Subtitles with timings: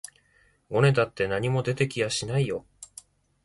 [0.67, 2.65] ごねたって何も出て来やしないよ